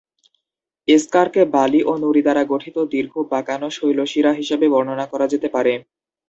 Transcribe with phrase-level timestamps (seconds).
[0.87, 5.73] এসকারকে বালি ও নুড়ি দ্বারা গঠিত দীর্ঘ, বাঁকানো শৈলশিরা হিসেবে বর্ণনা করা যেতে পারে।